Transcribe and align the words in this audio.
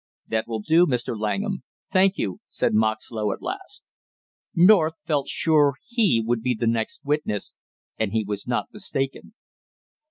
"That 0.29 0.47
will 0.47 0.61
do, 0.63 0.87
Mr. 0.87 1.15
Langham. 1.15 1.61
Thank 1.91 2.17
you," 2.17 2.39
said 2.47 2.73
Moxlow 2.73 3.31
at 3.33 3.41
last. 3.43 3.83
North 4.55 4.95
felt 5.05 5.27
sure 5.27 5.75
he 5.87 6.23
would 6.25 6.41
be 6.41 6.55
the 6.55 6.65
next 6.65 7.05
witness, 7.05 7.53
and 7.99 8.11
he 8.11 8.23
was 8.23 8.47
not 8.47 8.73
mistaken. 8.73 9.35